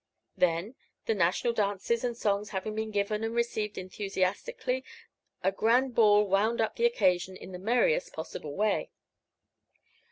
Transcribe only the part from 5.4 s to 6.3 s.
a grand ball